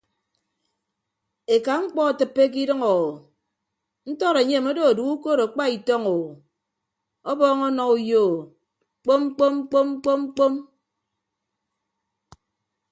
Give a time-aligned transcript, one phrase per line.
[1.53, 2.95] Eka mkpọ atịppe ke idʌñ o
[4.09, 6.17] ntọd enyem odo edue ukod akpa itọñ o
[7.29, 8.33] ọbọọñ ọnọ uyo o
[9.03, 10.53] kpom kpom kpom kpom kpom.